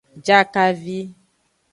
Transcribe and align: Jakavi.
Jakavi. 0.25 0.97